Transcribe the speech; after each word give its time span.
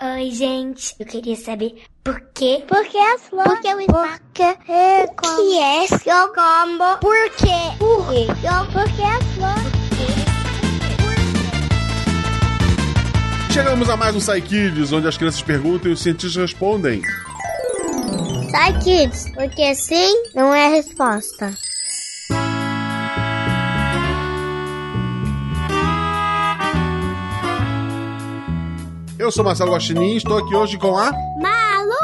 Oi, 0.00 0.30
gente. 0.30 0.94
Eu 1.00 1.06
queria 1.06 1.34
saber 1.34 1.82
por 2.04 2.20
quê? 2.32 2.62
Por 2.68 2.84
que 2.86 2.96
as 2.96 3.22
flores? 3.22 3.52
Por 3.52 3.60
que 3.60 3.74
o 3.74 3.80
espaço? 3.80 4.20
Por 4.20 4.32
que 4.32 4.42
é 4.42 5.04
O 5.04 5.36
que 5.36 5.58
é 5.58 5.86
seu 5.88 6.28
combo? 6.28 6.98
Por 7.00 7.30
quê? 7.30 7.76
Por 7.80 8.08
quê? 8.08 8.26
Por 8.72 8.84
que 8.94 9.02
as 9.02 9.24
flores? 9.34 9.78
Chegamos 13.52 13.90
a 13.90 13.96
mais 13.96 14.14
um 14.14 14.20
Psy 14.20 14.40
Kids, 14.40 14.92
onde 14.92 15.08
as 15.08 15.16
crianças 15.16 15.42
perguntam 15.42 15.90
e 15.90 15.94
os 15.94 16.00
cientistas 16.00 16.36
respondem. 16.36 17.02
Sai, 18.52 18.78
kids, 18.78 19.28
porque 19.34 19.74
sim 19.74 20.22
não 20.32 20.54
é 20.54 20.66
a 20.66 20.70
resposta. 20.70 21.52
Eu 29.18 29.32
sou 29.32 29.44
Marcelo 29.44 29.72
Guaxinim, 29.72 30.14
estou 30.14 30.38
aqui 30.38 30.54
hoje 30.54 30.78
com 30.78 30.96
a 30.96 31.10
Malu! 31.42 31.98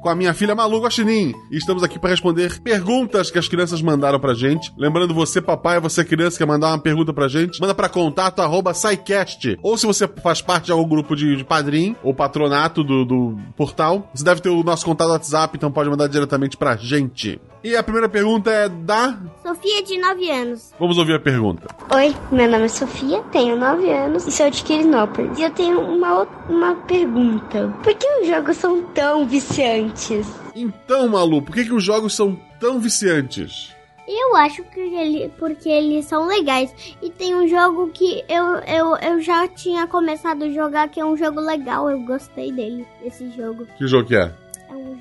com 0.00 0.08
a 0.08 0.14
minha 0.14 0.32
filha 0.32 0.54
Malu 0.54 0.80
Guaxinim. 0.80 1.34
E 1.50 1.56
estamos 1.56 1.82
aqui 1.82 1.98
para 1.98 2.10
responder 2.10 2.60
perguntas 2.60 3.32
que 3.32 3.38
as 3.38 3.48
crianças 3.48 3.82
mandaram 3.82 4.20
pra 4.20 4.32
gente. 4.32 4.72
Lembrando, 4.76 5.12
você, 5.12 5.40
papai, 5.40 5.80
você 5.80 6.04
criança, 6.04 6.38
quer 6.38 6.46
mandar 6.46 6.68
uma 6.68 6.78
pergunta 6.78 7.12
pra 7.12 7.26
gente, 7.26 7.60
manda 7.60 7.74
pra 7.74 7.88
contato 7.88 8.40
arroba 8.40 8.72
SciCast. 8.72 9.58
Ou 9.60 9.76
se 9.76 9.86
você 9.86 10.06
faz 10.06 10.40
parte 10.40 10.66
de 10.66 10.72
algum 10.72 10.86
grupo 10.86 11.16
de, 11.16 11.34
de 11.36 11.42
padrim 11.42 11.96
ou 12.02 12.14
patronato 12.14 12.84
do, 12.84 13.04
do 13.04 13.36
portal, 13.56 14.08
você 14.14 14.22
deve 14.22 14.40
ter 14.40 14.50
o 14.50 14.62
nosso 14.62 14.84
contato 14.84 15.08
no 15.08 15.14
WhatsApp, 15.14 15.56
então 15.56 15.72
pode 15.72 15.90
mandar 15.90 16.06
diretamente 16.06 16.56
pra 16.56 16.76
gente. 16.76 17.40
E 17.64 17.74
a 17.74 17.82
primeira 17.82 18.10
pergunta 18.10 18.50
é 18.50 18.68
da... 18.68 19.18
Sofia, 19.42 19.82
de 19.82 19.98
9 19.98 20.30
anos. 20.30 20.74
Vamos 20.78 20.98
ouvir 20.98 21.14
a 21.14 21.18
pergunta. 21.18 21.66
Oi, 21.94 22.14
meu 22.30 22.46
nome 22.46 22.66
é 22.66 22.68
Sofia, 22.68 23.22
tenho 23.32 23.56
9 23.56 23.90
anos 23.90 24.26
e 24.26 24.30
sou 24.30 24.50
de 24.50 24.62
Quirinópolis. 24.62 25.38
E 25.38 25.44
eu 25.44 25.50
tenho 25.50 25.80
uma, 25.80 26.24
uma 26.46 26.74
pergunta. 26.82 27.74
Por 27.82 27.94
que 27.94 28.06
os 28.20 28.28
jogos 28.28 28.58
são 28.58 28.82
tão 28.92 29.26
viciantes? 29.26 30.26
Então, 30.54 31.08
Malu, 31.08 31.40
por 31.40 31.54
que, 31.54 31.64
que 31.64 31.72
os 31.72 31.82
jogos 31.82 32.14
são 32.14 32.38
tão 32.60 32.78
viciantes? 32.78 33.74
Eu 34.06 34.36
acho 34.36 34.62
que 34.64 34.80
ele, 34.80 35.32
porque 35.38 35.70
eles 35.70 36.04
são 36.04 36.26
legais. 36.26 36.70
E 37.00 37.08
tem 37.08 37.34
um 37.34 37.48
jogo 37.48 37.88
que 37.94 38.22
eu, 38.28 38.44
eu, 38.66 38.94
eu 38.98 39.20
já 39.22 39.48
tinha 39.48 39.86
começado 39.86 40.44
a 40.44 40.50
jogar, 40.50 40.90
que 40.90 41.00
é 41.00 41.04
um 41.04 41.16
jogo 41.16 41.40
legal. 41.40 41.90
Eu 41.90 42.00
gostei 42.00 42.52
dele, 42.52 42.86
desse 43.02 43.30
jogo. 43.30 43.66
Que 43.78 43.86
jogo 43.86 44.06
que 44.06 44.16
é? 44.16 44.43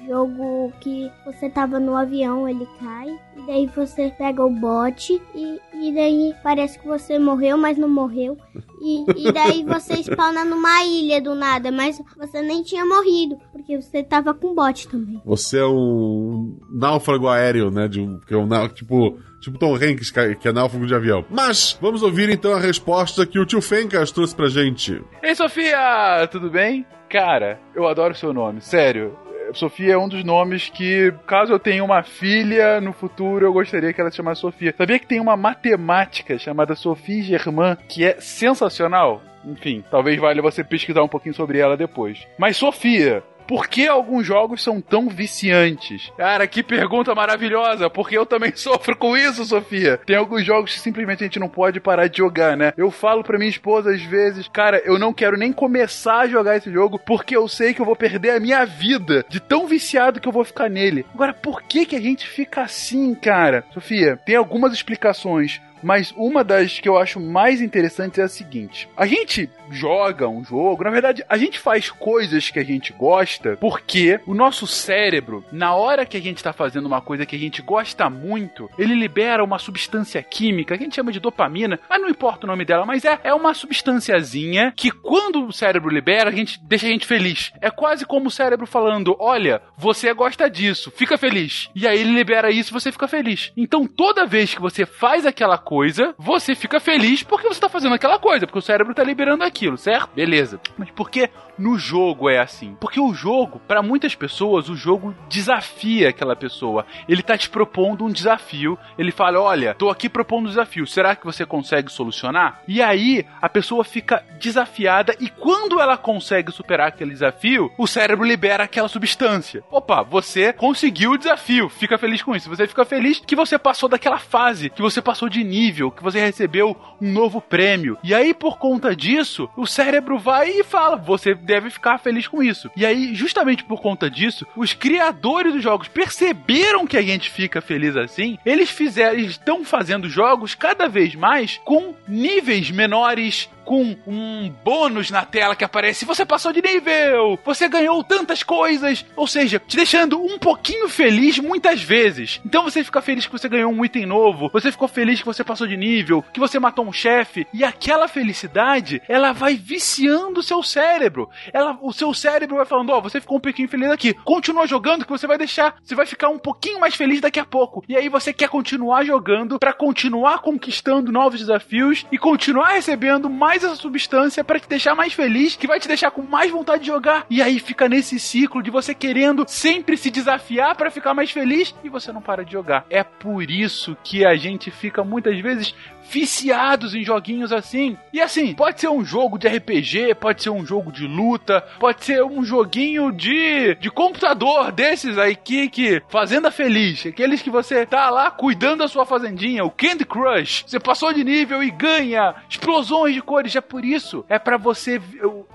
Jogo 0.08 0.72
que 0.80 1.12
você 1.26 1.50
tava 1.50 1.80
no 1.80 1.96
avião, 1.96 2.48
ele 2.48 2.68
cai. 2.80 3.08
E 3.38 3.48
daí 3.48 3.70
você 3.76 4.10
pega 4.18 4.44
o 4.44 4.50
bote. 4.50 5.22
E, 5.34 5.60
e 5.74 5.94
daí 5.94 6.34
parece 6.44 6.78
que 6.80 6.88
você 6.88 7.18
morreu, 7.18 7.58
mas 7.58 7.78
não 7.78 7.88
morreu. 7.90 8.38
E, 8.82 9.28
e 9.28 9.32
daí 9.32 9.64
você 9.64 9.94
spawna 10.04 10.44
numa 10.44 10.84
ilha 10.84 11.22
do 11.22 11.34
nada. 11.36 11.72
Mas 11.72 12.02
você 12.18 12.42
nem 12.42 12.64
tinha 12.64 12.86
morrido. 12.86 13.38
Porque 13.52 13.82
você 13.82 14.04
tava 14.04 14.34
com 14.34 14.54
bote 14.54 14.88
também. 14.88 15.22
Você 15.26 15.60
é 15.60 15.66
um 15.66 16.58
náufrago 16.72 17.28
aéreo, 17.28 17.72
né? 17.72 17.88
De 17.88 18.02
um, 18.02 18.20
que 18.20 18.34
é 18.34 18.38
um 18.38 18.48
tipo, 18.70 19.18
tipo 19.40 19.58
Tom 19.58 19.76
Hanks, 19.76 20.12
que 20.12 20.20
é- 20.20 20.36
que 20.36 20.48
é 20.48 20.52
náufrago 20.52 20.86
de 20.86 20.94
avião. 20.96 21.24
Mas 21.30 21.78
vamos 21.82 22.04
ouvir 22.04 22.30
então 22.30 22.54
a 22.54 22.60
resposta 22.60 23.26
que 23.26 23.40
o 23.40 23.46
tio 23.46 23.62
Fencas 23.62 24.12
trouxe 24.12 24.36
pra 24.36 24.50
gente. 24.50 25.02
Ei, 25.22 25.34
Sofia! 25.36 26.28
Tudo 26.32 26.50
bem? 26.50 26.86
Cara, 27.10 27.60
eu 27.76 27.88
adoro 27.88 28.14
o 28.14 28.18
seu 28.18 28.34
nome, 28.34 28.60
sério. 28.60 29.16
Sofia 29.58 29.94
é 29.94 29.98
um 29.98 30.08
dos 30.08 30.24
nomes 30.24 30.70
que, 30.70 31.14
caso 31.26 31.54
eu 31.54 31.60
tenha 31.60 31.84
uma 31.84 32.04
filha 32.04 32.80
no 32.82 32.94
futuro, 32.94 33.46
eu 33.46 33.54
gostaria 33.54 33.94
que 33.94 34.02
ela 34.02 34.10
se 34.10 34.18
chamasse 34.18 34.42
Sofia. 34.42 34.74
Sabia 34.78 35.00
que 35.00 35.08
tem 35.08 35.20
uma 35.20 35.38
matemática 35.38 36.38
chamada 36.38 36.76
Sophie 36.76 37.22
Germain 37.22 37.76
que 37.88 38.04
é 38.04 38.20
sensacional? 38.20 39.22
Enfim, 39.46 39.84
talvez 39.92 40.20
valha 40.20 40.42
você 40.42 40.64
pesquisar 40.64 41.04
um 41.04 41.08
pouquinho 41.08 41.36
sobre 41.36 41.60
ela 41.60 41.76
depois. 41.76 42.26
Mas 42.38 42.58
Sofia, 42.58 43.24
por 43.48 43.68
que 43.68 43.88
alguns 43.88 44.26
jogos 44.26 44.64
são 44.64 44.82
tão 44.82 45.10
viciantes? 45.10 46.12
Cara, 46.18 46.48
que 46.48 46.64
pergunta 46.64 47.14
maravilhosa, 47.16 47.90
porque 47.90 48.18
eu 48.18 48.26
também 48.26 48.54
sofro 48.56 48.98
com 48.98 49.16
isso, 49.18 49.46
Sofia. 49.46 50.00
Tem 50.06 50.16
alguns 50.16 50.46
jogos 50.46 50.74
que 50.74 50.80
simplesmente 50.80 51.24
a 51.24 51.28
gente 51.28 51.40
não 51.40 51.50
pode 51.50 51.80
parar 51.80 52.08
de 52.08 52.18
jogar, 52.18 52.58
né? 52.58 52.74
Eu 52.78 52.92
falo 52.92 53.24
pra 53.24 53.38
minha 53.38 53.50
esposa 53.50 53.92
às 53.92 54.02
vezes, 54.02 54.48
cara, 54.48 54.82
eu 54.86 54.98
não 54.98 55.14
quero 55.14 55.38
nem 55.38 55.52
começar 55.52 56.22
a 56.22 56.28
jogar 56.28 56.58
esse 56.58 56.72
jogo 56.72 57.00
porque 57.00 57.36
eu 57.36 57.48
sei 57.48 57.74
que 57.74 57.82
eu 57.82 57.86
vou 57.86 57.96
perder 57.96 58.32
a 58.32 58.40
minha 58.40 58.66
vida 58.66 59.26
de 59.30 59.40
tão 59.40 59.68
viciado 59.68 60.20
que 60.20 60.28
eu 60.28 60.32
vou 60.32 60.44
ficar 60.44 60.70
nele. 60.70 61.06
Agora, 61.14 61.34
por 61.34 61.62
que 61.64 61.86
que 61.86 61.96
a 61.96 62.02
gente 62.02 62.28
fica 62.28 62.62
assim, 62.62 63.14
cara? 63.16 63.64
Sofia, 63.74 64.18
tem 64.26 64.36
algumas 64.36 64.74
explicações. 64.74 65.62
Mas 65.84 66.14
uma 66.16 66.44
das 66.44 66.80
que 66.80 66.88
eu 66.88 66.98
acho 66.98 67.20
mais 67.20 67.62
interessantes 67.62 68.20
é 68.20 68.24
a 68.24 68.28
seguinte: 68.28 68.90
a 68.96 69.06
gente 69.06 69.50
joga 69.70 70.28
um 70.28 70.44
jogo, 70.44 70.84
na 70.84 70.90
verdade, 70.90 71.24
a 71.28 71.38
gente 71.38 71.60
faz 71.60 71.90
coisas 71.90 72.50
que 72.50 72.60
a 72.60 72.64
gente 72.64 72.94
gosta 72.94 73.58
porque 73.58 74.20
o 74.26 74.34
nosso 74.34 74.68
cérebro, 74.68 75.44
na 75.52 75.74
hora 75.74 76.06
que 76.06 76.18
a 76.18 76.22
gente 76.22 76.44
tá 76.44 76.54
fazendo 76.54 76.86
uma 76.86 77.02
coisa 77.02 77.26
que 77.26 77.36
a 77.36 77.40
gente 77.40 77.62
gosta 77.62 78.10
muito, 78.10 78.70
ele 78.78 78.94
libera 78.94 79.44
uma 79.44 79.60
substância 79.60 80.22
química 80.22 80.78
que 80.78 80.84
a 80.84 80.86
gente 80.86 80.96
chama 80.96 81.12
de 81.12 81.20
dopamina, 81.20 81.80
mas 81.90 82.02
não 82.02 82.10
importa 82.10 82.46
o 82.46 82.50
nome 82.50 82.66
dela, 82.66 82.86
mas 82.86 83.06
é, 83.06 83.20
é 83.24 83.34
uma 83.34 83.54
substânciazinha 83.54 84.74
que 84.76 84.92
quando 84.92 85.46
o 85.46 85.54
cérebro 85.54 85.90
libera, 85.90 86.30
a 86.30 86.34
gente 86.34 86.60
deixa 86.64 86.88
a 86.88 86.90
gente 86.90 87.06
feliz. 87.06 87.52
É 87.62 87.70
quase 87.70 88.06
como 88.06 88.28
o 88.28 88.32
cérebro 88.32 88.66
falando: 88.66 89.16
olha, 89.20 89.62
você 89.78 90.14
gosta 90.14 90.50
disso, 90.50 90.92
fica 90.92 91.18
feliz. 91.18 91.70
E 91.76 91.88
aí 91.88 92.00
ele 92.00 92.14
libera 92.14 92.52
isso 92.52 92.72
e 92.72 92.74
você 92.74 92.92
fica 92.92 93.08
feliz. 93.08 93.52
Então 93.58 93.86
toda 93.88 94.26
vez 94.26 94.54
que 94.54 94.62
você 94.62 94.86
faz 94.86 95.26
aquela 95.26 95.58
coisa, 95.58 95.73
você 96.18 96.56
fica 96.56 96.80
feliz 96.80 97.24
porque 97.24 97.48
você 97.48 97.60
tá 97.60 97.70
fazendo 97.70 97.96
aquela 97.96 98.20
coisa, 98.20 98.46
porque 98.46 98.60
o 98.60 98.62
cérebro 98.62 98.94
tá 98.94 99.04
liberando 99.04 99.44
aquilo, 99.44 99.78
certo? 99.78 100.10
Beleza. 100.16 100.60
Mas 100.78 100.90
por 100.92 101.10
que 101.10 101.30
no 101.58 101.78
jogo 101.78 102.30
é 102.30 102.40
assim? 102.40 102.76
Porque 102.80 103.00
o 103.00 103.14
jogo, 103.14 103.62
para 103.68 103.82
muitas 103.82 104.16
pessoas, 104.16 104.70
o 104.70 104.76
jogo 104.76 105.16
desafia 105.30 106.10
aquela 106.10 106.36
pessoa. 106.36 106.86
Ele 107.08 107.22
tá 107.22 107.38
te 107.38 107.50
propondo 107.50 108.06
um 108.06 108.12
desafio. 108.12 108.78
Ele 108.98 109.12
fala: 109.12 109.40
Olha, 109.40 109.74
tô 109.74 109.90
aqui 109.90 110.10
propondo 110.10 110.46
um 110.46 110.50
desafio. 110.50 110.86
Será 110.88 111.16
que 111.16 111.26
você 111.26 111.46
consegue 111.46 111.92
solucionar? 111.92 112.62
E 112.68 112.82
aí 112.82 113.26
a 113.42 113.50
pessoa 113.50 113.84
fica 113.84 114.24
desafiada 114.40 115.16
e 115.20 115.30
quando 115.30 115.80
ela 115.80 115.98
consegue 115.98 116.52
superar 116.52 116.88
aquele 116.88 117.12
desafio, 117.12 117.72
o 117.78 117.88
cérebro 117.88 118.26
libera 118.26 118.64
aquela 118.64 118.88
substância. 118.88 119.64
Opa, 119.72 120.04
você 120.04 120.54
conseguiu 120.54 121.12
o 121.12 121.18
desafio. 121.18 121.70
Fica 121.70 121.98
feliz 121.98 122.22
com 122.22 122.36
isso. 122.36 122.50
Você 122.50 122.68
fica 122.68 122.86
feliz 122.86 123.20
que 123.20 123.36
você 123.36 123.58
passou 123.58 123.88
daquela 123.88 124.20
fase, 124.20 124.70
que 124.70 124.82
você 124.82 125.02
passou 125.02 125.30
de 125.30 125.44
nível, 125.44 125.63
que 125.72 126.04
você 126.04 126.20
recebeu 126.20 126.76
um 127.02 127.12
novo 127.12 127.40
prêmio. 127.42 127.98
E 128.04 128.14
aí, 128.14 128.34
por 128.34 128.58
conta 128.58 128.96
disso, 128.96 129.50
o 129.56 129.66
cérebro 129.66 130.18
vai 130.18 130.50
e 130.50 130.64
fala: 130.64 130.96
você 130.96 131.34
deve 131.34 131.70
ficar 131.70 131.98
feliz 131.98 132.28
com 132.28 132.42
isso. 132.44 132.70
E 132.76 132.86
aí, 132.86 133.16
justamente 133.16 133.64
por 133.64 133.82
conta 133.82 134.10
disso, 134.10 134.46
os 134.56 134.74
criadores 134.74 135.54
dos 135.54 135.64
jogos 135.64 135.88
perceberam 135.88 136.86
que 136.88 136.98
a 136.98 137.02
gente 137.02 137.30
fica 137.30 137.62
feliz 137.62 137.96
assim. 137.96 138.38
Eles 138.46 138.70
fizeram, 138.70 139.14
eles 139.14 139.32
estão 139.32 139.64
fazendo 139.64 140.10
jogos 140.10 140.56
cada 140.56 140.88
vez 140.88 141.16
mais 141.16 141.60
com 141.64 141.94
níveis 142.08 142.70
menores, 142.72 143.50
com 143.66 143.96
um 144.06 144.54
bônus 144.64 145.10
na 145.10 145.26
tela 145.26 145.56
que 145.56 145.64
aparece. 145.64 146.06
Você 146.06 146.26
passou 146.26 146.52
de 146.52 146.62
nível! 146.62 147.40
Você 147.46 147.68
ganhou 147.68 148.04
tantas 148.04 148.44
coisas! 148.44 149.06
Ou 149.16 149.28
seja, 149.28 149.60
te 149.60 149.76
deixando 149.76 150.20
um 150.20 150.38
pouquinho 150.38 150.88
feliz 150.90 151.40
muitas 151.40 151.82
vezes. 151.82 152.42
Então 152.46 152.64
você 152.64 152.84
fica 152.84 153.02
feliz 153.02 153.26
que 153.26 153.32
você 153.32 153.50
ganhou 153.50 153.72
um 153.72 153.84
item 153.86 154.06
novo, 154.06 154.50
você 154.52 154.72
ficou 154.72 154.88
feliz 154.88 155.20
que 155.20 155.26
você 155.26 155.44
passou 155.44 155.68
de 155.68 155.78
nível, 155.78 156.24
que 156.34 156.40
você 156.40 156.60
matou 156.60 156.86
um 156.86 156.94
chefe, 156.94 157.46
e 157.54 157.64
aquela 157.64 158.08
felicidade, 158.08 159.02
ela 159.08 159.32
vai 159.32 159.56
viciando 159.56 160.40
o 160.40 160.44
seu 160.44 160.64
cérebro. 160.64 161.30
Ela, 161.52 161.78
o 161.82 161.94
seu 161.94 162.14
cérebro 162.14 162.58
vai 162.58 162.66
falando: 162.66 162.92
Ó, 162.92 163.02
você 163.02 163.20
ficou 163.20 163.38
um 163.38 163.42
pouquinho 163.42 163.70
feliz 163.70 163.90
aqui. 163.92 164.14
Continua 164.24 164.68
jogando 164.68 165.06
que 165.06 165.12
você 165.12 165.28
vai 165.28 165.38
deixar, 165.38 165.76
você 165.84 165.96
vai 165.96 166.06
ficar 166.06 166.30
um 166.30 166.40
pouquinho 166.40 166.80
mais 166.80 166.96
feliz 166.96 167.22
daqui 167.22 167.40
a 167.40 167.46
pouco. 167.46 167.84
E 167.88 167.96
aí 167.96 168.10
você 168.10 168.34
quer 168.34 168.50
continuar 168.50 169.04
jogando 169.04 169.60
para 169.60 169.74
continuar 169.74 170.40
conquistando 170.40 171.12
novos 171.12 171.40
desafios 171.40 172.06
e 172.12 172.18
continuar 172.18 172.74
recebendo 172.74 173.30
mais 173.30 173.53
essa 173.62 173.76
substância 173.76 174.42
para 174.42 174.58
te 174.58 174.70
deixar 174.70 174.96
mais 174.96 175.12
feliz, 175.12 175.58
que 175.58 175.68
vai 175.68 175.82
te 175.82 175.88
deixar 175.88 176.12
com 176.12 176.22
mais 176.22 176.50
vontade 176.50 176.84
de 176.84 176.88
jogar. 176.88 177.26
E 177.30 177.42
aí 177.42 177.60
fica 177.60 177.90
nesse 177.90 178.18
ciclo 178.18 178.64
de 178.64 178.72
você 178.72 178.94
querendo 178.94 179.44
sempre 179.46 179.98
se 179.98 180.10
desafiar 180.10 180.76
para 180.76 180.90
ficar 180.90 181.14
mais 181.14 181.30
feliz 181.30 181.76
e 181.84 181.90
você 181.90 182.14
não 182.14 182.22
para 182.22 182.46
de 182.46 182.54
jogar. 182.54 182.86
É 182.90 183.04
por 183.04 183.52
isso 183.52 183.98
que 184.02 184.26
a 184.26 184.36
gente 184.38 184.72
fica 184.72 185.04
muitas 185.04 185.38
vezes 185.40 185.76
viciados 186.10 186.94
em 186.94 187.04
joguinhos 187.04 187.52
assim. 187.52 187.98
E 188.12 188.22
assim, 188.22 188.54
pode 188.54 188.80
ser 188.80 188.90
um 188.90 189.04
jogo 189.04 189.38
de 189.38 189.48
RPG, 189.48 190.16
pode 190.16 190.44
ser 190.44 190.50
um 190.50 190.66
jogo 190.66 190.92
de 190.92 191.08
luta, 191.08 191.62
pode 191.80 192.04
ser 192.06 192.24
um 192.24 192.44
joguinho 192.44 193.12
de, 193.12 193.76
de 193.76 193.90
computador 193.90 194.72
desses 194.72 195.18
aí 195.18 195.36
que, 195.36 195.70
que 195.70 196.02
Fazenda 196.10 196.52
Feliz, 196.52 197.06
aqueles 197.06 197.42
que 197.42 197.50
você 197.50 197.86
tá 197.86 198.10
lá 198.10 198.30
cuidando 198.30 198.80
da 198.80 198.88
sua 198.88 199.06
fazendinha, 199.06 199.64
o 199.64 199.72
Candy 199.72 200.06
Crush. 200.06 200.66
Você 200.68 200.80
passou 200.80 201.14
de 201.14 201.24
nível 201.24 201.64
e 201.64 201.72
ganha 201.72 202.36
explosões 202.50 203.16
de 203.16 203.22
cores 203.22 203.43
jogadores, 203.44 203.56
é 203.56 203.62
por 203.62 203.86
isso. 203.86 204.26
É 204.30 204.40
para 204.40 204.58
você. 204.58 205.02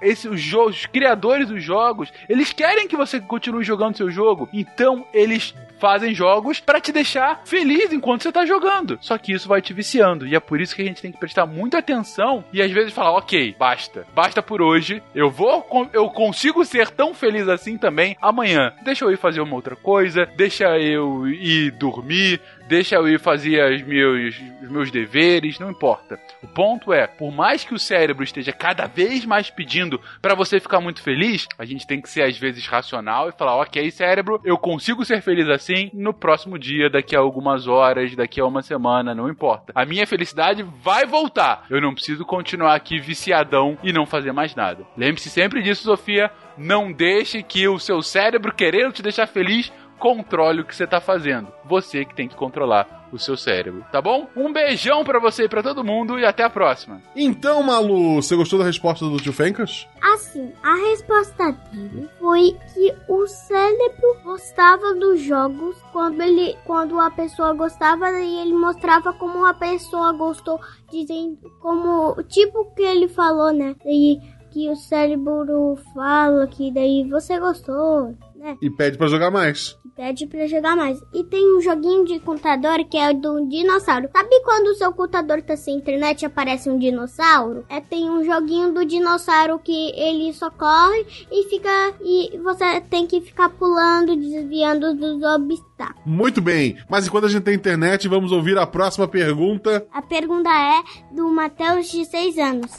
Esses 0.00 0.26
os, 0.26 0.54
os 0.54 0.86
criadores 0.86 1.48
dos 1.48 1.62
jogos, 1.62 2.12
eles 2.28 2.52
querem 2.52 2.86
que 2.86 2.96
você 2.96 3.20
continue 3.20 3.64
jogando 3.64 3.96
seu 3.96 4.10
jogo. 4.10 4.48
Então, 4.52 5.06
eles 5.12 5.54
fazem 5.78 6.14
jogos 6.14 6.60
para 6.60 6.80
te 6.80 6.92
deixar 6.92 7.42
feliz 7.44 7.92
enquanto 7.92 8.22
você 8.22 8.32
tá 8.32 8.44
jogando. 8.44 8.98
Só 9.00 9.16
que 9.16 9.32
isso 9.32 9.48
vai 9.48 9.62
te 9.62 9.72
viciando. 9.72 10.26
E 10.26 10.34
é 10.34 10.40
por 10.40 10.60
isso 10.60 10.74
que 10.74 10.82
a 10.82 10.84
gente 10.84 11.00
tem 11.00 11.12
que 11.12 11.18
prestar 11.18 11.46
muita 11.46 11.78
atenção 11.78 12.44
e 12.52 12.60
às 12.60 12.70
vezes 12.70 12.92
falar, 12.92 13.12
ok, 13.12 13.54
basta. 13.58 14.06
Basta 14.14 14.42
por 14.42 14.60
hoje. 14.60 15.02
Eu 15.14 15.30
vou, 15.30 15.88
eu 15.92 16.08
consigo 16.10 16.64
ser 16.64 16.90
tão 16.90 17.14
feliz 17.14 17.48
assim 17.48 17.78
também 17.78 18.16
amanhã. 18.20 18.72
Deixa 18.82 19.04
eu 19.04 19.12
ir 19.12 19.16
fazer 19.16 19.40
uma 19.40 19.54
outra 19.54 19.76
coisa, 19.76 20.28
deixa 20.36 20.76
eu 20.78 21.28
ir 21.28 21.70
dormir, 21.70 22.40
deixa 22.68 22.96
eu 22.96 23.08
ir 23.08 23.18
fazer 23.18 23.74
os 23.74 23.82
meus, 23.82 24.34
os 24.62 24.70
meus 24.70 24.90
deveres, 24.90 25.58
não 25.58 25.70
importa. 25.70 26.20
O 26.42 26.46
ponto 26.46 26.92
é, 26.92 27.06
por 27.06 27.32
mais 27.32 27.64
que 27.64 27.74
o 27.74 27.78
cérebro 27.78 28.22
esteja 28.22 28.52
cada 28.52 28.86
vez 28.86 29.24
mais 29.24 29.50
pedindo 29.50 30.00
para 30.20 30.34
você 30.34 30.60
ficar 30.60 30.80
muito 30.80 31.02
feliz, 31.02 31.46
a 31.58 31.64
gente 31.64 31.86
tem 31.86 32.00
que 32.00 32.08
ser 32.08 32.22
às 32.22 32.36
vezes 32.38 32.66
racional 32.66 33.28
e 33.28 33.32
falar, 33.32 33.56
ok, 33.56 33.90
cérebro, 33.90 34.40
eu 34.44 34.58
consigo 34.58 35.04
ser 35.04 35.22
feliz 35.22 35.48
assim 35.48 35.90
no 35.94 36.12
próximo 36.12 36.58
dia, 36.58 36.90
daqui 36.90 37.16
a 37.16 37.20
algumas 37.20 37.66
horas, 37.66 38.14
daqui 38.14 38.40
a 38.40 38.46
uma 38.46 38.62
semana, 38.62 39.14
não 39.14 39.28
importa. 39.28 39.72
A 39.74 39.84
minha 39.84 40.06
felicidade 40.06 40.62
vai 40.62 41.06
voltar. 41.06 41.64
Eu 41.70 41.80
não 41.80 41.94
preciso 41.94 42.24
continuar 42.24 42.74
aqui 42.74 43.00
viciadão 43.00 43.78
e 43.82 43.92
não 43.92 44.04
fazer 44.04 44.32
mais 44.32 44.54
nada. 44.54 44.84
Lembre-se 44.96 45.30
sempre 45.30 45.62
disso, 45.62 45.84
Sofia. 45.84 46.30
Não 46.56 46.92
deixe 46.92 47.42
que 47.42 47.66
o 47.68 47.78
seu 47.78 48.02
cérebro 48.02 48.52
querendo 48.52 48.92
te 48.92 49.02
deixar 49.02 49.26
feliz 49.26 49.72
controle 49.98 50.60
o 50.60 50.64
que 50.64 50.74
você 50.74 50.86
tá 50.86 51.00
fazendo. 51.00 51.48
Você 51.64 52.04
que 52.04 52.14
tem 52.14 52.28
que 52.28 52.36
controlar 52.36 52.98
o 53.12 53.18
seu 53.18 53.36
cérebro, 53.36 53.84
tá 53.90 54.00
bom? 54.02 54.28
Um 54.36 54.52
beijão 54.52 55.04
para 55.04 55.18
você 55.18 55.44
e 55.44 55.48
pra 55.48 55.62
todo 55.62 55.84
mundo 55.84 56.18
e 56.18 56.24
até 56.24 56.44
a 56.44 56.50
próxima. 56.50 57.00
Então, 57.16 57.62
Malu, 57.62 58.16
você 58.16 58.36
gostou 58.36 58.58
da 58.58 58.64
resposta 58.64 59.06
do 59.06 59.16
tio 59.16 59.32
Fencas? 59.32 59.86
Assim, 60.00 60.52
a 60.62 60.74
resposta 60.74 61.52
dele 61.72 62.08
foi 62.18 62.56
que 62.74 62.94
o 63.08 63.26
cérebro 63.26 64.16
gostava 64.22 64.94
dos 64.94 65.20
jogos 65.20 65.76
quando 65.92 66.20
ele 66.20 66.56
quando 66.64 67.00
a 67.00 67.10
pessoa 67.10 67.54
gostava 67.54 68.10
e 68.20 68.40
ele 68.40 68.52
mostrava 68.52 69.12
como 69.12 69.44
a 69.44 69.54
pessoa 69.54 70.12
gostou, 70.12 70.60
dizendo 70.90 71.38
como 71.60 72.22
tipo 72.24 72.72
que 72.74 72.82
ele 72.82 73.08
falou, 73.08 73.52
né? 73.52 73.74
E 73.86 74.18
que 74.50 74.68
o 74.68 74.76
cérebro 74.76 75.76
fala 75.94 76.46
que 76.46 76.72
daí 76.72 77.08
você 77.08 77.38
gostou, 77.38 78.14
né? 78.34 78.56
E 78.60 78.70
pede 78.70 78.96
para 78.96 79.08
jogar 79.08 79.30
mais. 79.30 79.76
Pede 79.98 80.28
para 80.28 80.46
jogar 80.46 80.76
mais. 80.76 81.02
E 81.12 81.24
tem 81.24 81.56
um 81.56 81.60
joguinho 81.60 82.04
de 82.04 82.20
contador 82.20 82.84
que 82.88 82.96
é 82.96 83.12
do 83.12 83.44
dinossauro. 83.48 84.08
Sabe 84.16 84.40
quando 84.44 84.68
o 84.68 84.74
seu 84.76 84.92
contador 84.92 85.42
tá 85.42 85.56
sem 85.56 85.74
internet 85.74 86.22
e 86.22 86.26
aparece 86.26 86.70
um 86.70 86.78
dinossauro? 86.78 87.64
É 87.68 87.80
tem 87.80 88.08
um 88.08 88.24
joguinho 88.24 88.72
do 88.72 88.84
dinossauro 88.84 89.58
que 89.58 89.90
ele 89.96 90.32
só 90.32 90.50
corre 90.52 91.04
e 91.32 91.48
fica 91.50 91.94
e 92.00 92.38
você 92.44 92.80
tem 92.82 93.08
que 93.08 93.20
ficar 93.20 93.48
pulando, 93.48 94.14
desviando 94.14 94.94
dos 94.94 95.20
obstáculos. 95.20 96.06
Muito 96.06 96.40
bem. 96.40 96.78
Mas 96.88 97.08
enquanto 97.08 97.24
a 97.24 97.28
gente 97.28 97.42
tem 97.42 97.56
internet, 97.56 98.06
vamos 98.06 98.30
ouvir 98.30 98.56
a 98.56 98.68
próxima 98.68 99.08
pergunta. 99.08 99.84
A 99.92 100.00
pergunta 100.00 100.48
é 100.48 100.80
do 101.12 101.28
Matheus 101.28 101.90
de 101.90 102.04
6 102.04 102.38
anos. 102.38 102.70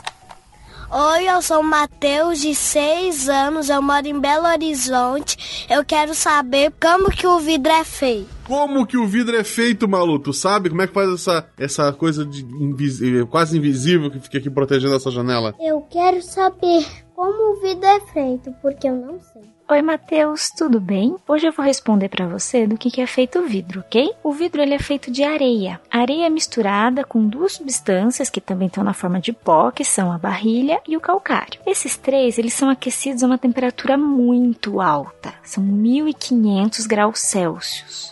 Oi, 0.91 1.29
eu 1.29 1.39
sou 1.39 1.59
o 1.59 1.63
Matheus, 1.63 2.39
de 2.39 2.55
6 2.55 3.29
anos, 3.29 3.69
eu 3.69 3.79
moro 3.79 4.07
em 4.07 4.19
Belo 4.19 4.47
Horizonte. 4.47 5.67
Eu 5.69 5.85
quero 5.85 6.15
saber 6.15 6.73
como 6.81 7.11
que 7.11 7.27
o 7.27 7.39
vidro 7.39 7.71
é 7.71 7.83
feito. 7.83 8.27
Como 8.47 8.87
que 8.87 8.97
o 8.97 9.05
vidro 9.05 9.37
é 9.37 9.43
feito, 9.43 9.87
Malu? 9.87 10.17
Tu 10.17 10.33
sabe 10.33 10.67
como 10.67 10.81
é 10.81 10.87
que 10.87 10.93
faz 10.93 11.11
essa, 11.11 11.47
essa 11.59 11.93
coisa 11.93 12.25
de 12.25 12.43
invis... 12.43 12.99
quase 13.29 13.55
invisível 13.55 14.09
que 14.09 14.19
fica 14.19 14.39
aqui 14.39 14.49
protegendo 14.49 14.95
essa 14.95 15.11
janela? 15.11 15.53
Eu 15.59 15.79
quero 15.81 16.23
saber 16.23 16.83
como 17.15 17.53
o 17.53 17.61
vidro 17.61 17.85
é 17.85 17.99
feito, 18.11 18.51
porque 18.59 18.87
eu 18.87 18.95
não 18.95 19.19
sei. 19.19 19.43
Oi, 19.71 19.83
Matheus, 19.83 20.49
tudo 20.49 20.79
bem? 20.79 21.15
Hoje 21.27 21.45
eu 21.45 21.51
vou 21.51 21.63
responder 21.63 22.09
para 22.09 22.25
você 22.25 22.65
do 22.65 22.75
que, 22.75 22.99
é 22.99 23.05
feito 23.05 23.37
o 23.37 23.45
vidro, 23.45 23.81
ok? 23.81 24.11
O 24.23 24.31
vidro 24.31 24.63
ele 24.63 24.73
é 24.73 24.79
feito 24.79 25.11
de 25.11 25.23
areia. 25.23 25.79
Areia 25.91 26.27
misturada 26.27 27.03
com 27.03 27.23
duas 27.27 27.53
substâncias 27.53 28.31
que 28.31 28.41
também 28.41 28.65
estão 28.65 28.83
na 28.83 28.95
forma 28.95 29.21
de 29.21 29.31
pó, 29.31 29.69
que 29.69 29.85
são 29.85 30.11
a 30.11 30.17
barrilha 30.17 30.81
e 30.87 30.97
o 30.97 30.99
calcário. 30.99 31.61
Esses 31.67 31.95
três, 31.95 32.39
eles 32.39 32.55
são 32.55 32.67
aquecidos 32.67 33.21
a 33.21 33.27
uma 33.27 33.37
temperatura 33.37 33.95
muito 33.95 34.81
alta, 34.81 35.35
são 35.43 35.63
1500 35.63 36.87
graus 36.87 37.19
Celsius. 37.19 38.11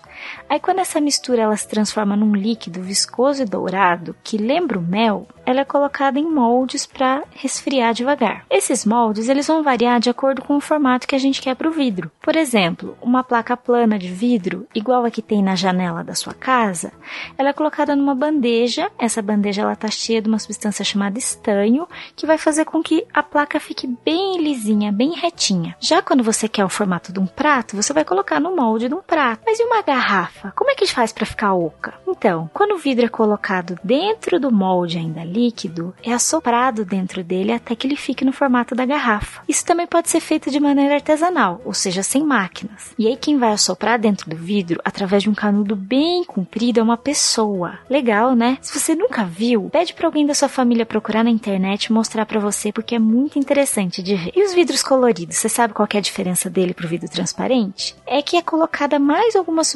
Aí 0.49 0.59
quando 0.59 0.79
essa 0.79 1.01
mistura 1.01 1.43
ela 1.43 1.57
se 1.57 1.67
transforma 1.67 2.15
num 2.15 2.35
líquido 2.35 2.81
viscoso 2.81 3.41
e 3.43 3.45
dourado 3.45 4.15
que 4.23 4.37
lembra 4.37 4.79
o 4.79 4.81
mel, 4.81 5.27
ela 5.45 5.61
é 5.61 5.65
colocada 5.65 6.19
em 6.19 6.29
moldes 6.29 6.85
para 6.85 7.23
resfriar 7.31 7.93
devagar. 7.93 8.45
Esses 8.49 8.85
moldes 8.85 9.29
eles 9.29 9.47
vão 9.47 9.63
variar 9.63 9.97
de 9.97 10.09
acordo 10.09 10.41
com 10.41 10.57
o 10.57 10.61
formato 10.61 11.07
que 11.07 11.15
a 11.15 11.17
gente 11.17 11.41
quer 11.41 11.55
para 11.55 11.69
o 11.69 11.71
vidro. 11.71 12.11
Por 12.21 12.35
exemplo, 12.35 12.97
uma 13.01 13.23
placa 13.23 13.55
plana 13.55 13.97
de 13.97 14.09
vidro, 14.09 14.67
igual 14.75 15.05
a 15.05 15.11
que 15.11 15.21
tem 15.21 15.41
na 15.41 15.55
janela 15.55 16.03
da 16.03 16.13
sua 16.13 16.33
casa, 16.33 16.91
ela 17.37 17.49
é 17.49 17.53
colocada 17.53 17.95
numa 17.95 18.13
bandeja. 18.13 18.91
Essa 18.99 19.21
bandeja 19.21 19.61
ela 19.61 19.71
está 19.71 19.89
cheia 19.89 20.21
de 20.21 20.27
uma 20.27 20.37
substância 20.37 20.83
chamada 20.83 21.17
estanho, 21.17 21.87
que 22.13 22.27
vai 22.27 22.37
fazer 22.37 22.65
com 22.65 22.83
que 22.83 23.05
a 23.13 23.23
placa 23.23 23.57
fique 23.57 23.87
bem 24.03 24.41
lisinha, 24.41 24.91
bem 24.91 25.13
retinha. 25.13 25.77
Já 25.79 26.01
quando 26.01 26.23
você 26.23 26.49
quer 26.49 26.65
o 26.65 26.69
formato 26.69 27.13
de 27.13 27.19
um 27.19 27.25
prato, 27.25 27.75
você 27.75 27.93
vai 27.93 28.03
colocar 28.03 28.41
no 28.41 28.53
molde 28.53 28.89
de 28.89 28.95
um 28.95 29.01
prato. 29.01 29.43
Mas 29.45 29.59
e 29.59 29.63
uma 29.63 29.81
garrafa? 29.81 30.36
Como 30.55 30.71
é 30.71 30.75
que 30.75 30.87
faz 30.87 31.11
para 31.11 31.25
ficar 31.25 31.53
oca? 31.53 31.93
Então, 32.07 32.49
quando 32.53 32.73
o 32.73 32.77
vidro 32.77 33.05
é 33.05 33.09
colocado 33.09 33.77
dentro 33.83 34.39
do 34.39 34.51
molde 34.51 34.97
ainda 34.97 35.23
líquido, 35.23 35.93
é 36.03 36.11
assoprado 36.11 36.83
dentro 36.83 37.23
dele 37.23 37.51
até 37.51 37.75
que 37.75 37.85
ele 37.85 37.95
fique 37.95 38.25
no 38.25 38.33
formato 38.33 38.73
da 38.73 38.85
garrafa. 38.85 39.41
Isso 39.47 39.65
também 39.65 39.85
pode 39.85 40.09
ser 40.09 40.19
feito 40.19 40.49
de 40.49 40.59
maneira 40.59 40.95
artesanal, 40.95 41.61
ou 41.63 41.73
seja, 41.73 42.01
sem 42.01 42.23
máquinas. 42.23 42.93
E 42.97 43.07
aí 43.07 43.15
quem 43.15 43.37
vai 43.37 43.51
assoprar 43.51 43.99
dentro 43.99 44.29
do 44.29 44.35
vidro 44.35 44.81
através 44.83 45.23
de 45.23 45.29
um 45.29 45.35
canudo 45.35 45.75
bem 45.75 46.23
comprido 46.23 46.79
é 46.79 46.83
uma 46.83 46.97
pessoa. 46.97 47.79
Legal, 47.89 48.35
né? 48.35 48.57
Se 48.61 48.77
você 48.77 48.95
nunca 48.95 49.23
viu, 49.23 49.69
pede 49.71 49.93
para 49.93 50.07
alguém 50.07 50.25
da 50.25 50.33
sua 50.33 50.49
família 50.49 50.85
procurar 50.85 51.23
na 51.23 51.29
internet 51.29 51.85
e 51.85 51.93
mostrar 51.93 52.25
para 52.25 52.39
você 52.39 52.71
porque 52.71 52.95
é 52.95 52.99
muito 52.99 53.37
interessante 53.37 54.01
de 54.01 54.15
ver. 54.15 54.31
E 54.35 54.43
os 54.43 54.53
vidros 54.53 54.81
coloridos, 54.81 55.37
você 55.37 55.49
sabe 55.49 55.73
qual 55.73 55.87
é 55.93 55.97
a 55.97 56.01
diferença 56.01 56.49
dele 56.49 56.73
pro 56.73 56.87
vidro 56.87 57.09
transparente? 57.09 57.95
É 58.05 58.21
que 58.21 58.37
é 58.37 58.41
colocada 58.41 58.97
mais 58.99 59.35
algumas 59.35 59.67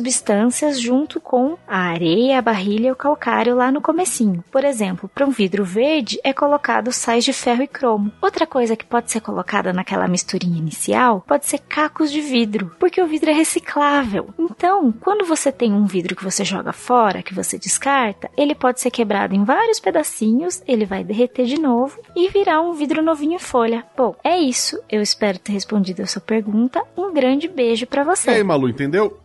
substâncias 0.51 0.79
junto 0.79 1.19
com 1.19 1.57
a 1.67 1.77
areia, 1.77 2.37
a 2.37 2.41
barrilha 2.41 2.89
e 2.89 2.91
o 2.91 2.95
calcário 2.95 3.55
lá 3.55 3.71
no 3.71 3.81
comecinho. 3.81 4.43
Por 4.51 4.63
exemplo, 4.63 5.09
para 5.13 5.25
um 5.25 5.31
vidro 5.31 5.63
verde 5.63 6.19
é 6.23 6.33
colocado 6.33 6.91
sais 6.91 7.23
de 7.23 7.33
ferro 7.33 7.63
e 7.63 7.67
cromo. 7.67 8.11
Outra 8.21 8.45
coisa 8.45 8.75
que 8.75 8.85
pode 8.85 9.09
ser 9.09 9.21
colocada 9.21 9.71
naquela 9.71 10.07
misturinha 10.07 10.57
inicial 10.57 11.23
pode 11.27 11.45
ser 11.45 11.59
cacos 11.59 12.11
de 12.11 12.21
vidro, 12.21 12.75
porque 12.79 13.01
o 13.01 13.07
vidro 13.07 13.29
é 13.29 13.33
reciclável. 13.33 14.29
Então, 14.37 14.91
quando 14.91 15.25
você 15.25 15.51
tem 15.51 15.73
um 15.73 15.85
vidro 15.85 16.15
que 16.15 16.23
você 16.23 16.43
joga 16.43 16.73
fora, 16.73 17.23
que 17.23 17.33
você 17.33 17.57
descarta, 17.57 18.29
ele 18.37 18.53
pode 18.53 18.81
ser 18.81 18.91
quebrado 18.91 19.33
em 19.33 19.43
vários 19.43 19.79
pedacinhos, 19.79 20.61
ele 20.67 20.85
vai 20.85 21.03
derreter 21.03 21.45
de 21.45 21.59
novo 21.59 21.99
e 22.15 22.29
virar 22.29 22.61
um 22.61 22.73
vidro 22.73 23.01
novinho 23.01 23.35
em 23.35 23.39
folha. 23.39 23.85
Bom, 23.95 24.15
é 24.23 24.37
isso. 24.37 24.79
Eu 24.89 25.01
espero 25.01 25.39
ter 25.39 25.53
respondido 25.53 26.01
a 26.01 26.07
sua 26.07 26.21
pergunta. 26.21 26.83
Um 26.97 27.13
grande 27.13 27.47
beijo 27.47 27.87
para 27.87 28.03
você. 28.03 28.31
E 28.31 28.33
aí, 28.35 28.43
Malu, 28.43 28.67
entendeu? 28.67 29.21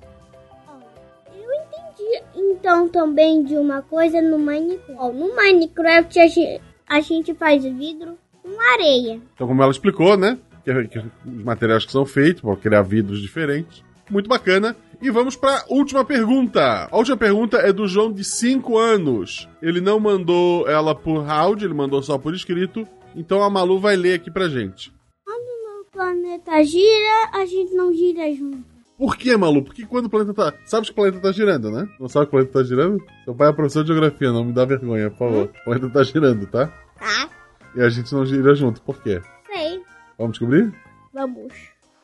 Então 2.34 2.88
também 2.88 3.42
de 3.44 3.56
uma 3.56 3.82
coisa 3.82 4.20
no 4.20 4.38
Minecraft. 4.38 5.16
No 5.16 5.34
Minecraft 5.34 6.18
a 6.20 6.26
gente, 6.26 6.62
a 6.88 7.00
gente 7.00 7.34
faz 7.34 7.62
vidro 7.64 8.18
com 8.42 8.60
areia. 8.74 9.20
Então, 9.34 9.46
como 9.46 9.62
ela 9.62 9.72
explicou, 9.72 10.16
né? 10.16 10.38
Que, 10.64 10.88
que 10.88 10.98
os 10.98 11.44
materiais 11.44 11.84
que 11.84 11.92
são 11.92 12.04
feitos 12.04 12.42
para 12.42 12.56
criar 12.56 12.82
vidros 12.82 13.20
diferentes. 13.20 13.84
Muito 14.10 14.28
bacana. 14.28 14.76
E 15.00 15.10
vamos 15.10 15.36
para 15.36 15.58
a 15.58 15.64
última 15.68 16.04
pergunta. 16.04 16.88
A 16.90 16.96
última 16.96 17.16
pergunta 17.16 17.58
é 17.58 17.72
do 17.72 17.86
João 17.86 18.12
de 18.12 18.24
5 18.24 18.78
anos. 18.78 19.48
Ele 19.60 19.80
não 19.80 20.00
mandou 20.00 20.66
ela 20.68 20.94
por 20.94 21.28
áudio, 21.28 21.66
ele 21.66 21.74
mandou 21.74 22.02
só 22.02 22.16
por 22.16 22.34
escrito. 22.34 22.86
Então 23.14 23.42
a 23.42 23.50
Malu 23.50 23.78
vai 23.78 23.96
ler 23.96 24.14
aqui 24.14 24.30
pra 24.30 24.48
gente. 24.48 24.92
Quando 25.24 25.80
o 25.80 25.84
planeta 25.90 26.62
gira, 26.64 27.30
a 27.32 27.44
gente 27.44 27.74
não 27.74 27.92
gira 27.92 28.32
junto. 28.32 28.75
Por 28.98 29.16
que, 29.16 29.36
Malu? 29.36 29.62
Porque 29.62 29.84
quando 29.84 30.06
o 30.06 30.10
planeta 30.10 30.32
tá. 30.32 30.54
Sabe 30.64 30.86
que 30.86 30.92
o 30.92 30.94
planeta 30.94 31.20
tá 31.20 31.30
girando, 31.30 31.70
né? 31.70 31.86
Não 32.00 32.08
sabe 32.08 32.26
que 32.26 32.30
o 32.30 32.32
planeta 32.32 32.52
tá 32.52 32.64
girando? 32.64 33.04
Seu 33.24 33.34
pai 33.34 33.50
é 33.50 33.52
professor 33.52 33.82
de 33.82 33.88
geografia, 33.88 34.32
não 34.32 34.44
me 34.44 34.52
dá 34.52 34.64
vergonha, 34.64 35.10
por 35.10 35.18
favor. 35.18 35.46
Hum? 35.46 35.50
O 35.60 35.64
planeta 35.64 35.90
tá 35.90 36.02
girando, 36.02 36.46
tá? 36.46 36.66
Tá. 36.98 37.28
E 37.74 37.82
a 37.82 37.88
gente 37.90 38.12
não 38.14 38.24
gira 38.24 38.54
junto, 38.54 38.80
por 38.80 39.02
quê? 39.02 39.20
Sei. 39.46 39.82
Vamos 40.16 40.32
descobrir? 40.32 40.72
Vamos. 41.12 41.52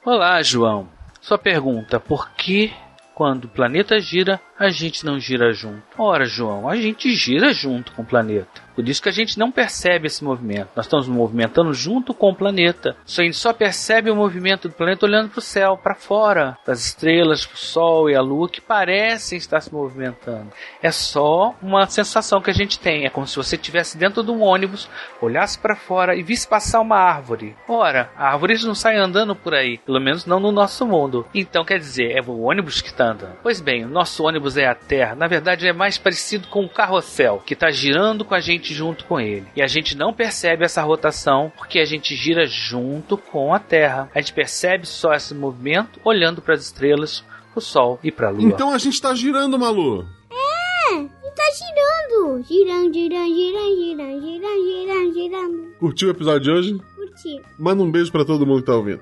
Olá, 0.05 0.43
João. 0.43 0.87
Sua 1.21 1.39
pergunta: 1.39 1.99
por 1.99 2.31
que, 2.33 2.71
quando 3.15 3.45
o 3.45 3.49
planeta 3.49 3.99
gira, 3.99 4.39
a 4.65 4.71
gente 4.71 5.05
não 5.05 5.19
gira 5.19 5.53
junto? 5.53 5.83
Ora, 5.99 6.25
João, 6.25 6.69
a 6.69 6.77
gente 6.77 7.15
gira 7.15 7.53
junto 7.53 7.93
com 7.93 8.03
o 8.03 8.07
planeta. 8.07 8.63
Por 8.75 8.89
isso 8.89 9.03
que 9.03 9.09
a 9.09 9.13
gente 9.13 9.39
não 9.39 9.53
percebe 9.53 10.07
esse 10.07 10.25
movimento. 10.25 10.71
Nós 10.75 10.87
estamos 10.87 11.07
movimentando 11.07 11.73
junto 11.75 12.15
com 12.15 12.31
o 12.31 12.35
planeta. 12.35 12.97
Só 13.05 13.21
a 13.21 13.25
gente 13.25 13.37
só 13.37 13.53
percebe 13.53 14.11
o 14.11 14.17
movimento 14.17 14.69
do 14.69 14.75
planeta 14.75 15.05
olhando 15.05 15.29
para 15.29 15.39
o 15.39 15.43
céu, 15.43 15.77
para 15.77 15.95
fora, 15.95 16.57
para 16.65 16.73
as 16.73 16.85
estrelas, 16.87 17.45
para 17.45 17.55
o 17.55 17.59
Sol 17.59 18.09
e 18.09 18.15
a 18.15 18.21
Lua 18.23 18.49
que 18.49 18.61
parecem 18.61 19.37
estar 19.37 19.61
se 19.61 19.73
movimentando. 19.73 20.51
É 20.83 20.91
só 20.91 21.55
uma 21.63 21.87
sensação 21.87 22.41
que 22.41 22.51
a 22.51 22.55
gente 22.55 22.79
tem. 22.79 23.05
É 23.05 23.11
como 23.11 23.27
se 23.27 23.37
você 23.37 23.57
estivesse 23.57 23.99
dentro 23.99 24.23
de 24.23 24.31
um 24.31 24.43
ônibus, 24.43 24.89
olhasse 25.21 25.59
para 25.59 25.77
fora 25.77 26.17
e 26.17 26.23
visse 26.23 26.49
passar 26.49 26.81
uma 26.81 26.97
árvore. 26.97 27.55
Ora, 27.69 28.11
a 28.17 28.33
árvore 28.33 28.53
não 28.65 28.75
sai 28.75 28.97
andando 28.97 29.35
por 29.35 29.55
aí, 29.55 29.79
pelo 29.79 30.01
menos 30.01 30.27
não 30.27 30.41
no 30.41 30.53
nosso 30.53 30.87
mundo. 30.87 31.27
Então 31.35 31.65
quer 31.65 31.79
dizer, 31.79 32.13
é 32.13 32.23
o 32.23 32.43
ônibus 32.43 32.81
que 32.81 32.89
está 32.89 33.11
andando. 33.11 33.37
Pois 33.43 33.61
bem, 33.61 33.85
o 33.85 33.89
nosso 33.89 34.25
ônibus 34.25 34.52
é 34.57 34.67
a 34.67 34.75
Terra. 34.75 35.15
Na 35.15 35.27
verdade, 35.27 35.67
é 35.67 35.73
mais 35.73 35.99
parecido 35.99 36.49
com 36.49 36.63
um 36.63 36.69
carrossel 36.69 37.43
que 37.45 37.55
está 37.55 37.71
girando 37.71 38.25
com 38.25 38.35
a 38.35 38.41
gente 38.41 38.75
junto 38.75 39.05
com 39.05 39.21
ele. 39.21 39.47
E 39.55 39.63
a 39.63 39.67
gente 39.67 39.97
não 39.97 40.13
percebe 40.13 40.65
essa 40.65 40.83
rotação 40.83 41.53
porque 41.57 41.79
a 41.79 41.85
gente 41.85 42.15
gira 42.15 42.47
junto 42.47 43.17
com 43.17 43.53
a 43.55 43.59
Terra. 43.59 44.11
A 44.15 44.21
gente 44.21 44.33
percebe 44.33 44.87
só 44.87 45.13
esse 45.13 45.35
movimento 45.35 46.01
olhando 46.05 46.41
para 46.41 46.55
as 46.55 46.63
estrelas, 46.63 47.25
o 47.55 47.61
Sol 47.61 47.99
e 48.03 48.11
para 48.11 48.29
a 48.29 48.31
Lua. 48.31 48.43
Então 48.43 48.73
a 48.73 48.79
gente 48.79 48.95
está 48.95 49.15
girando, 49.15 49.59
Malu. 49.59 50.07
É, 50.31 50.95
tá 51.35 51.45
girando. 51.55 52.43
Girando, 52.45 52.93
girando, 52.93 53.35
girando, 53.35 53.77
girando, 53.77 54.21
girando, 54.21 54.65
girando, 54.65 55.15
girando. 55.15 55.75
Curtiu 55.79 56.09
o 56.09 56.11
episódio 56.11 56.41
de 56.41 56.51
hoje? 56.51 56.81
Curti. 56.95 57.43
Manda 57.59 57.83
um 57.83 57.91
beijo 57.91 58.13
para 58.13 58.25
todo 58.25 58.47
mundo 58.47 58.61
que 58.61 58.67
tá 58.67 58.77
ouvindo. 58.77 59.01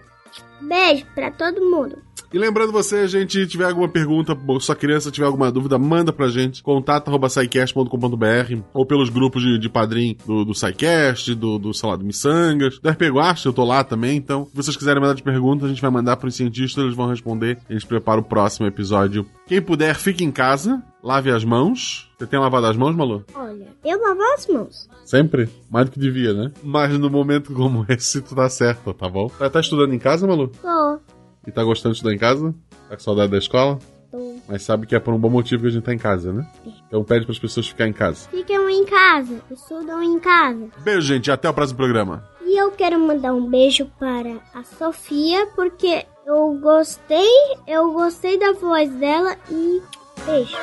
Beijo 0.61 1.07
pra 1.15 1.31
todo 1.31 1.61
mundo. 1.61 1.99
E 2.33 2.39
lembrando 2.39 2.71
você, 2.71 2.99
a 2.99 3.07
gente 3.09 3.45
tiver 3.49 3.65
alguma 3.65 3.89
pergunta, 3.89 4.39
ou 4.47 4.61
sua 4.61 4.77
criança 4.77 5.11
tiver 5.11 5.27
alguma 5.27 5.51
dúvida, 5.51 5.77
manda 5.79 6.13
pra 6.13 6.29
gente, 6.29 6.63
contato.sicast.com.br 6.63 8.63
ou 8.73 8.87
pelos 8.87 9.09
grupos 9.09 9.43
de, 9.43 9.59
de 9.59 9.69
padrim 9.69 10.17
do, 10.25 10.45
do 10.45 10.55
SciCast, 10.55 11.35
do, 11.35 11.59
do, 11.59 11.75
sei 11.75 11.89
lá, 11.89 11.97
do 11.97 12.05
Missangas, 12.05 12.79
do 12.79 12.89
RP 12.89 13.03
Guacha, 13.11 13.49
eu 13.49 13.53
tô 13.53 13.65
lá 13.65 13.83
também, 13.83 14.17
então, 14.17 14.47
se 14.47 14.55
vocês 14.55 14.77
quiserem 14.77 15.03
mandar 15.03 15.15
de 15.15 15.25
perguntas, 15.25 15.65
a 15.65 15.69
gente 15.69 15.83
vai 15.83 15.91
mandar 15.91 16.17
pros 16.19 16.37
cientistas, 16.37 16.85
eles 16.85 16.95
vão 16.95 17.09
responder, 17.09 17.59
a 17.69 17.73
gente 17.73 17.87
prepara 17.87 18.21
o 18.21 18.25
próximo 18.25 18.67
episódio. 18.67 19.27
Quem 19.47 19.61
puder, 19.61 19.97
fique 19.97 20.23
em 20.23 20.31
casa, 20.31 20.81
lave 21.03 21.33
as 21.33 21.45
mãos. 21.45 22.09
Você 22.17 22.27
tem 22.27 22.39
lavado 22.39 22.67
as 22.67 22.77
mãos, 22.77 22.95
Malu? 22.95 23.25
Olha, 23.35 23.67
eu 23.85 24.01
lavo 24.01 24.23
as 24.35 24.47
mãos. 24.47 24.89
Sempre? 25.05 25.49
Mais 25.69 25.87
do 25.87 25.93
que 25.93 25.99
devia, 25.99 26.33
né? 26.33 26.53
Mas 26.63 26.97
no 26.97 27.11
momento 27.11 27.53
como 27.53 27.85
esse, 27.89 28.21
tu 28.21 28.37
tá 28.37 28.49
certo, 28.49 28.95
tá 28.95 29.09
bom? 29.09 29.29
Tá, 29.29 29.51
tá 29.51 29.59
estudando 29.59 29.93
em 29.93 29.99
casa, 29.99 30.27
Malu? 30.27 30.53
Tô, 30.63 31.01
E 31.47 31.51
tá 31.51 31.63
gostando 31.63 31.93
de 31.93 31.99
estudar 31.99 32.15
em 32.15 32.19
casa? 32.19 32.55
Tá 32.89 32.97
com 32.97 33.03
saudade 33.03 33.33
da 33.33 33.39
escola? 33.39 33.79
tô. 34.11 34.37
Mas 34.49 34.63
sabe 34.63 34.87
que 34.87 34.95
é 34.95 35.01
por 35.01 35.15
um 35.15 35.19
bom 35.19 35.31
motivo 35.31 35.63
que 35.63 35.69
a 35.69 35.71
gente 35.71 35.85
tá 35.85 35.95
em 35.95 35.99
casa, 35.99 36.33
né? 36.33 36.47
Então 36.87 37.05
pede 37.05 37.25
pras 37.25 37.39
pessoas 37.39 37.69
ficarem 37.69 37.93
em 37.93 37.95
casa. 37.95 38.29
Ficam 38.29 38.69
em 38.69 38.85
casa, 38.85 39.41
estudam 39.51 40.03
em 40.03 40.19
casa. 40.19 40.69
Beijo, 40.79 41.03
gente. 41.03 41.31
Até 41.31 41.49
o 41.49 41.55
próximo 41.55 41.79
programa. 41.79 42.25
E 42.45 42.61
eu 42.61 42.71
quero 42.73 42.99
mandar 42.99 43.33
um 43.33 43.49
beijo 43.49 43.87
para 43.99 44.39
a 44.53 44.65
Sofia, 44.65 45.47
porque 45.55 46.05
eu 46.27 46.59
gostei, 46.61 47.31
eu 47.67 47.93
gostei 47.93 48.39
da 48.39 48.53
voz 48.53 48.91
dela 48.97 49.37
e 49.51 49.81
beijo. 50.27 50.57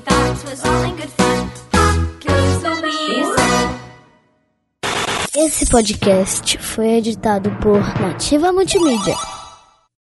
'Twas 0.00 0.64
all 0.64 0.84
in 0.84 0.96
good 0.96 1.10
fun. 1.10 1.22
Esse 5.34 5.66
podcast 5.66 6.58
foi 6.58 6.98
editado 6.98 7.50
por 7.62 7.80
Nativa 8.00 8.52
Multimídia. 8.52 9.16